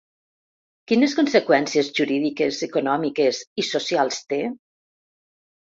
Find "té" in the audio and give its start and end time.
4.33-4.43